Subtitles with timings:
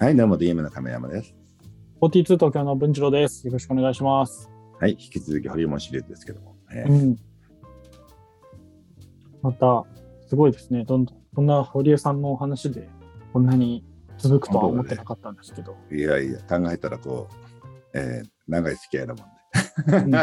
[0.00, 1.34] はい、どうも DM の亀山です。
[2.00, 3.46] 42東京の文次郎です。
[3.46, 4.48] よろしくお願いします。
[4.80, 6.56] はい、引き続きホリエモンシリーズですけども。
[6.72, 7.16] えーうん。
[9.42, 9.84] また、
[10.26, 10.86] すごいですね。
[10.86, 12.88] どんどん、こんな堀江さんのお話で、
[13.34, 13.84] こんなに
[14.16, 15.76] 続くとは思ってなかったんですけど。
[15.92, 17.28] いやいや、考えたらこ
[17.92, 20.18] う、えー長い付き合いなもんで。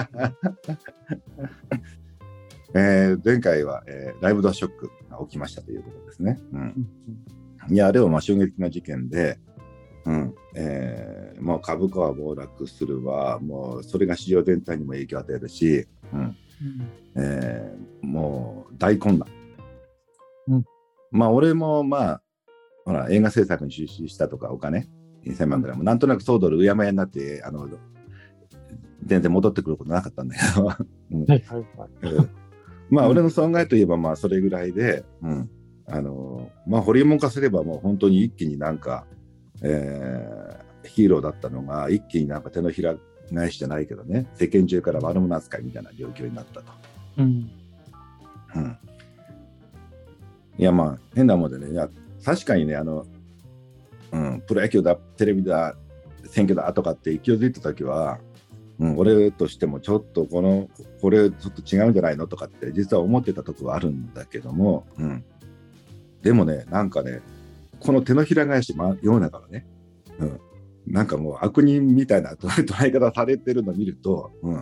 [2.73, 6.39] えー前回は、えーライブドアショックが起きましたということですね。
[6.51, 6.89] うんうん
[7.69, 9.37] いや、あれはまあ衝撃な事件で、
[10.07, 10.35] うん。
[10.55, 16.19] えーもう株価は暴落するわ、もうそれが市場全体にも影響を与えるし、うん。
[16.19, 16.35] うん。
[17.15, 19.29] えーもう大混乱。
[20.47, 20.65] うん。
[21.11, 22.21] まあ、俺もまあ、
[22.85, 24.87] ほら、映画制作に出資したとか、お金、
[25.25, 27.69] 2000万ぐらいも、なんとなく総ドルうやまやになって、あの、
[29.05, 30.71] 全然戻ってくることなかったんだけど、
[31.11, 31.25] うん。
[31.25, 31.43] はい。
[31.47, 32.15] はいはい。
[32.15, 32.29] うん
[32.89, 35.49] まあ、うん俺の損害といえば、まあ、それぐらいで、うん、
[35.87, 39.05] あの、まあ、ホリエモン化すれば、もう本当に一気になんか、
[39.61, 42.95] えーヒーローだったのが、一気になんか手のひら
[43.33, 46.71] 返しじゃないけどね、世間中から悪者扱いみたいな状況になったと。
[47.17, 47.49] うん。
[48.55, 48.77] うん
[50.57, 51.87] いやまあ変なもんでねいや
[52.25, 53.05] 確かにねあの、
[54.11, 55.75] うん、プロ野球だテレビだ
[56.25, 58.19] 選挙だとかって勢いづいた時は、
[58.79, 60.67] うん、俺としてもちょっとこの
[61.01, 65.23] これちょっと違うんじゃないのとかって実は思ってたとこはあるんだけども、うん、
[66.23, 67.21] でもねなんかね
[67.79, 69.65] この手のひら返し、ま、世の中がね、
[70.19, 70.39] うん、
[70.87, 74.59] なんかもう悪人みたいな 捉え方されてるのを見ると、うん、い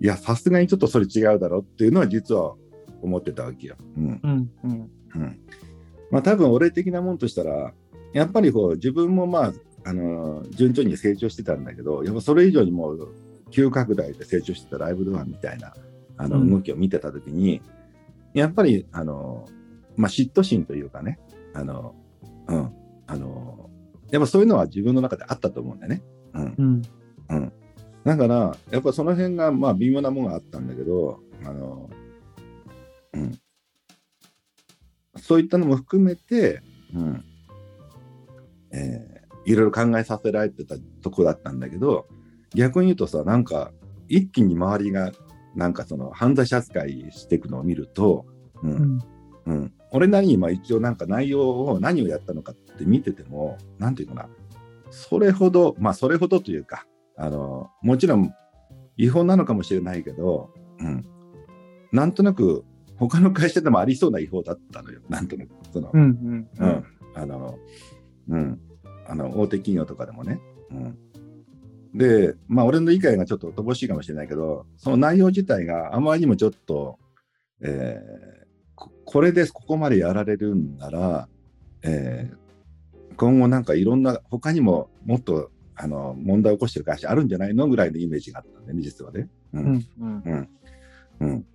[0.00, 2.54] やさすがにちょっとそれ違うだろうっていうのは実は
[3.02, 3.76] 思ってたわけよ。
[3.96, 4.50] うんうん。
[4.64, 4.90] うん。
[5.16, 5.40] うん
[6.10, 7.74] まあ多分俺的なもんとしたら
[8.14, 9.52] やっぱりこう自分もまあ
[9.84, 13.08] あの順調に成長してたんだけどやっぱそれ以上にもう
[13.50, 15.74] 急拡大で成長してたライブドアみたいな
[16.16, 17.62] あのうん動きを見てた時に、
[18.34, 19.46] やっぱりあの、
[19.96, 21.20] まあ、嫉妬心というかね
[21.54, 21.94] あの、
[22.48, 22.72] うん、
[23.06, 23.70] あの
[24.10, 26.02] やっぱそういうのは自分の中であったと思うんだよね。
[26.34, 26.82] うんうん。
[27.30, 27.52] うん、
[28.04, 31.90] だからやっぱその辺がまあ微妙なものがあったんだけどあの、
[33.12, 33.38] うん、
[35.16, 36.62] そういったのも含めて、
[36.94, 37.24] うん
[38.72, 42.06] えーいろいろ考えさせられてたとこだったんだけど
[42.54, 43.72] 逆に言うとさなんか
[44.06, 45.10] 一気に周りが
[45.54, 48.26] なんかその犯罪者扱いしていくのを見ると、
[48.62, 48.98] うんうん。
[49.48, 54.28] うん、俺なりにまあ一応なんか内容を何をやったのかって見ててもなんていうかな。
[54.90, 56.86] それほどまあそれほどというか
[57.16, 58.30] あのもちろん
[58.98, 60.50] 違法なのかもしれないけど、
[60.80, 61.04] うん、
[61.92, 62.64] なんとなく
[62.96, 65.00] 他の会社でもありそうな違法だったのよ。
[65.08, 66.48] なんとなくその、うん。
[66.58, 66.68] ううん。
[66.68, 66.84] ん。
[67.14, 67.58] あの
[68.28, 68.60] うん。
[69.06, 70.38] あの大手企業とかでもね、
[70.70, 70.98] うん、
[71.94, 76.98] でまあ俺の理解がちょっと乏しいかもしれないけどその内容自体があまりにもちょっと、
[77.62, 78.47] えー
[79.08, 81.28] ここれでここまでやられるんなら、
[81.82, 82.36] えー
[83.16, 89.28] 今後なんかいろんな他にももっとあの問題を起こしてる会社あるんじゃないのぐらいのイメージがあったんだよね実はね。
[89.54, 89.84] ううんん。
[90.00, 90.22] うん。
[90.26, 90.48] うん
[91.20, 91.46] うん、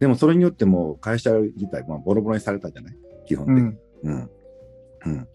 [0.00, 2.96] でもそれによってもう会社自体、まあ、ボロボロにされたじゃない？
[3.26, 3.60] 基本的に。
[3.60, 3.76] うん。
[4.02, 4.30] うん
[5.04, 5.28] うん、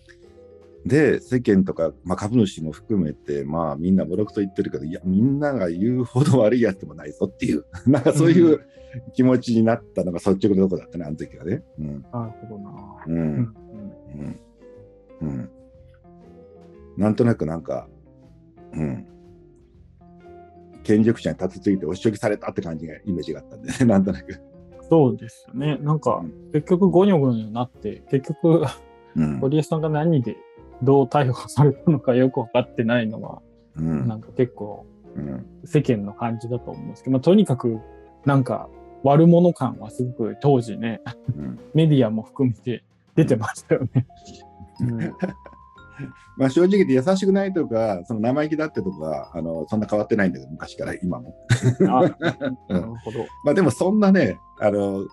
[0.86, 8.62] で世間とか、まあ、株主も含めて、まあ、みんなボロクソ言ってるけどいやみんなが言うほど悪いやつでもないぞっていう なんかそういう
[9.14, 11.64] 気持ちになったのが率直なとこだったねあの時はね。
[11.80, 13.04] うんなるほどな。
[13.08, 13.56] うんうん。
[14.16, 14.40] うん
[15.22, 15.50] うん、
[16.98, 17.88] なんとなくなんか、
[18.74, 19.08] うん、
[20.84, 24.42] 権力者に立てついて押し置きされたって感じがイメージがあったんでね なんとなく。
[24.90, 25.78] そうですよね。
[25.78, 28.66] なんかう、結局ゴニョゴニョなって、結局、
[29.16, 30.38] うん堀江さんが何で
[30.84, 33.42] どう逮捕されたのかよくわかってないのは、
[33.76, 37.80] うんなんか結構うん世間の感じだと思うんですけど、まあ、とにかく
[38.26, 38.68] なんか
[39.04, 41.02] 悪者感はすごく当時ね、
[41.38, 42.84] うんメディアも含めて
[43.16, 44.06] 出てましたよね。
[46.38, 51.36] まあ正直言って優しくないとか、その生意気だってとか、あのそんな変わってないんだけど、昔から今も。
[51.88, 52.10] あ
[52.70, 53.26] なるほど。
[53.46, 55.06] まあでもそんなね、あの、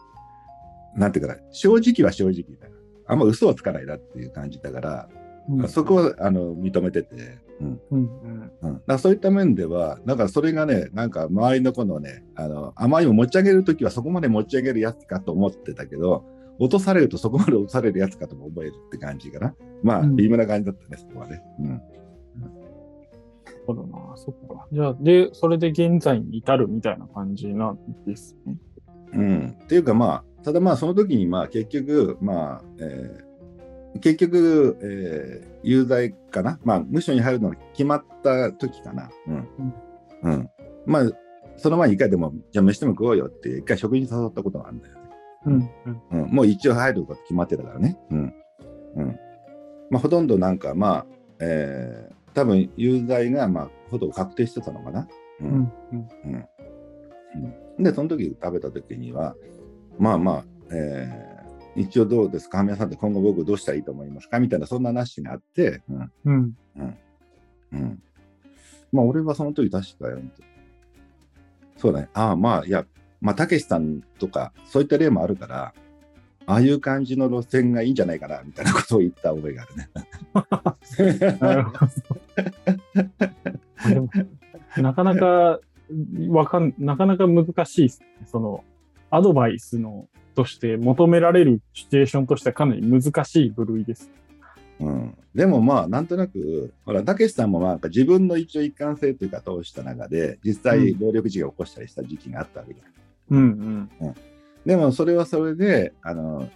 [0.94, 2.68] なんていうかな、正直は正直だ。
[3.06, 5.08] あんま嘘はつかないなっていう感じだから、
[5.48, 5.68] うん。
[5.68, 7.80] そこはあの認めてて、うん。
[7.90, 8.52] うん。
[8.86, 8.98] うん。
[8.98, 16.24] そういった面では、だからそれがね、なんか周りの子のね、あのあまりにも持ち上げるときはそこまで持ち上げるやつかと思ってたけど、
[16.58, 19.54] 落とされるとそこまで落とされるやつかとも思えるって感じかな。
[19.82, 20.16] まあ、うん。
[20.16, 21.42] 微妙な感じだったね、そこはね。
[21.60, 21.82] うん。
[23.66, 24.66] そうだな、そっか。
[24.72, 28.56] じゃあ、で、それで現在に至るみたいな感じなんですね。
[29.12, 33.27] うん、っていうかまあただまあその時にまあ結局まあ、えー
[33.98, 36.58] 結局、えー有罪かな？
[36.62, 39.10] まあ無所に入るのが決まった時かな。
[39.26, 39.48] うん、
[40.22, 40.50] うん、
[40.86, 41.02] まあ
[41.56, 45.00] その前に一回でもじゃあ飯でも食おうよって一回食事に誘ったことがあるんだよね、
[45.46, 45.70] うん。
[46.12, 46.22] うん。
[46.24, 47.98] うん、もう一応入ること決まってたからね。
[48.10, 48.34] うん。
[48.96, 49.18] うん。
[49.90, 51.06] まあほとんどなんかまあ
[51.40, 55.08] えー多分有罪が、まあ、ほぼ確定してたのかな。
[55.40, 55.72] ううんん。
[55.90, 56.44] うん。
[57.78, 57.82] うん。
[57.82, 59.34] で、その時食べた時には、
[59.98, 61.27] まあまあ、えー
[61.80, 64.40] 一応どうですか、神谷さんって今後僕どうしたらいいと思いますか？
[64.40, 66.56] みたいな、そんな話があって、うんうん。
[67.72, 68.02] うん、
[68.92, 70.06] まあ、俺はその時確か、
[71.76, 72.86] そうだね、ああ、まあ、いや、
[73.20, 75.75] まあ、たけしさんとか、そういった例もあるから、
[76.46, 79.90] ああいう感じの路線がいいんじゃないかな、みたいなことを言った覚えがあるね。
[81.40, 81.72] なるほ
[83.86, 83.88] ど。
[83.88, 84.08] でも
[84.78, 85.60] なかなか、
[86.31, 88.06] わかん、なかなか難しいですね。
[88.24, 88.64] その、
[89.10, 90.08] アドバイスの、
[90.38, 94.08] として求められるシチュエーションとしてはかなり難しい部類です。
[94.79, 103.37] うん、でもまあなんとなくほらたけしさんもまあなんか自分の一応一貫性というか通した中で実際暴力事件を起こしたりした時期があったわけじゃん。
[103.37, 104.14] うんうん。
[104.64, 106.49] でもそれはそれであの、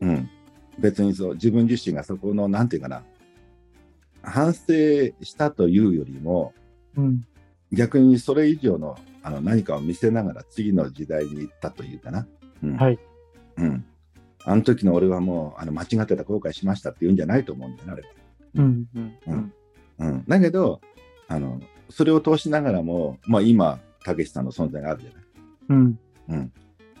[0.00, 0.30] うん、
[0.78, 3.02] 別にそう自分自身がそこのなんていうかな
[4.22, 4.62] 反省
[5.22, 6.54] したというよりも
[6.96, 7.24] うん。
[7.72, 12.26] 逆にそれ以上のあの何かを見せながら次の時代に行ったというかな。
[12.62, 12.98] うんはい。
[13.58, 13.84] うん
[14.44, 18.08] あの時の俺はもうあの間違ってた後悔しましたって言うんじゃないと思うんだよね、あれは。
[18.54, 19.52] うんうんうん。
[19.98, 20.80] うん、だけど
[21.28, 21.60] あの、
[21.90, 25.22] それを通しながらも、まあ、今、たけしさんの存在があるじゃない。
[25.68, 25.98] うん。
[26.28, 26.52] うん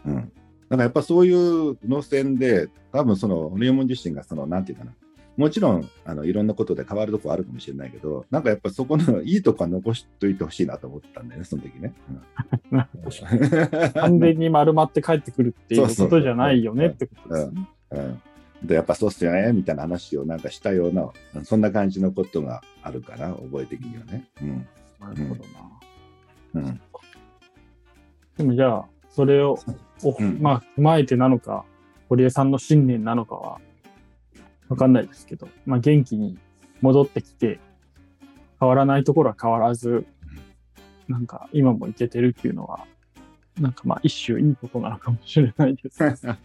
[0.06, 4.92] うん、だからやっぱそういう路線で、多分その、ホリエモン自身がその、なんていうかな、
[5.38, 11.94] もちろんあのいろんなことで変わるとこあるかもしれないけど、なんかやっぱそこのいいとこは残しといてほしいなと思ってたんだよね、その時ね。
[12.70, 17.68] なるほど完全に丸まって帰ってくるっていうことじゃないよねってことですね。
[17.92, 18.22] うん。
[18.64, 21.08] でやっぱそうっすよねみたいな話をなんかしたような、
[21.44, 24.28] そんな感じのことがあるかな、覚え的にはね。
[24.42, 24.66] うん。
[24.98, 25.44] なるほど
[26.60, 26.68] な。
[26.68, 26.80] うん。
[28.36, 29.58] でもじゃあ、それを、
[30.02, 30.38] おうん。
[30.40, 31.64] まあ、踏まえてなのか、
[32.08, 33.60] 堀江さんの信念なのかは、
[34.68, 36.38] わかんないですけど、まあ、元気に
[36.80, 37.58] 戻ってきて、
[38.60, 40.06] 変わらないところは変わらず、
[41.08, 42.86] なんか、今もいけてるっていうのは、
[43.58, 46.26] なんかまあ、一種いいことなのかもしれないです。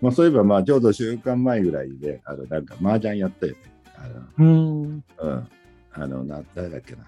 [0.00, 3.58] まあそういえば、まあ、ちょうど週間前ぐらいで、あのなんか麻雀やったよね。
[3.96, 4.08] あ
[4.38, 4.82] うーん。
[4.96, 5.48] の、うん。
[5.92, 7.06] あの、な誰だっけな。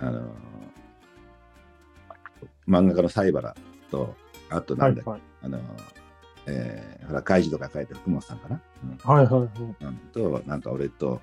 [0.00, 0.34] あの、
[2.66, 3.56] 漫画家の西原
[3.90, 4.14] と、
[4.50, 5.28] あとなんだっけ、はいはい。
[5.42, 5.60] あの、
[6.48, 8.60] えー、ほら、怪獣とか書いてる福本さんかな？
[8.84, 9.48] うんはいはいはい。
[9.80, 11.20] うんと、なんか俺と、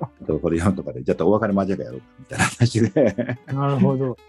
[0.00, 4.16] あと堀山とかで、ちょっとお別れマジャかやろうかみたいな話で、なるほど。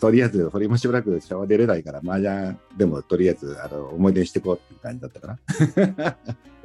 [0.00, 5.38] とりあえず、堀もしばらくシャワー出れないから、麻雀でもとりあえずあの思い出にしていこうっていう感じだったかな。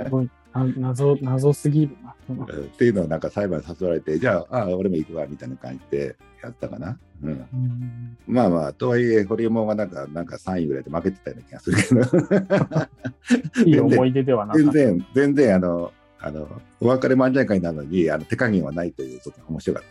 [0.03, 2.11] すごいな謎、謎すぎるな。
[2.43, 2.45] っ
[2.77, 6.99] ていうのをなんか裁判に誘われて、じゃあ、ああ俺も行くわみたいな感じでやったかな。
[7.23, 14.71] うん、うんまあまあ、とはいえ、堀山がなんかなんか3位ぐらいで負けてたような気がするけど、 いい思い出ではなかった。
[14.71, 15.91] 全然、全然あの、
[16.23, 16.47] あの
[16.79, 19.83] お別れ漫才会なのにあの手加減はないという、ちょっと面白かっ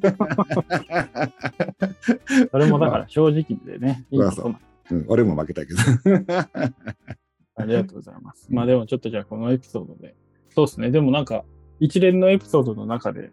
[0.00, 1.28] た。
[2.50, 5.80] それもだから正直でね、 いいことなうん、俺も負けたけど。
[7.54, 8.48] ありがとうございます。
[8.50, 10.14] まあでもちょっとじゃあこのエピソードで。
[10.50, 10.90] そうですね。
[10.90, 11.44] でもなんか
[11.80, 13.30] 一連のエピソードの中で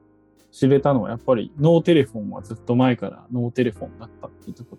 [0.51, 4.77] 知れたのはやっぱりノーテレフォンはずっと前からノーテレフォンだったっていうとこ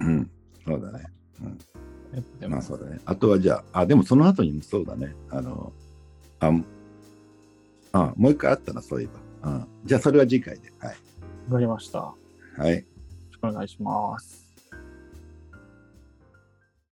[0.00, 0.30] うん、
[0.66, 1.04] そうだね。
[1.40, 3.00] ろで、でもまあそうだね。
[3.04, 5.14] あとはじゃあ、あ、でもその後にもそうだね。
[5.30, 5.72] あの、
[6.40, 6.52] あ、
[7.92, 9.08] あもう一回あったな、そういえ
[9.42, 9.50] ば。
[9.50, 10.72] うん、じゃあそれは次回で。
[10.78, 10.96] はい。
[11.48, 11.98] わかりました。
[11.98, 12.16] よ
[12.56, 12.76] はい。
[12.76, 12.80] ろ
[13.32, 14.47] しくお願いします。